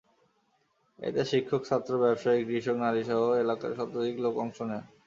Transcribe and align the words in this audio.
এতে 0.99 1.21
শিক্ষক, 1.25 1.61
ছাত্র, 1.69 1.91
ব্যবসায়ী, 2.03 2.39
কৃষক, 2.47 2.77
নারীসহ 2.79 3.19
এলাকার 3.43 3.71
শতাধিক 3.77 4.15
লোক 4.23 4.35
অংশ 4.43 4.57
নেন। 4.69 4.83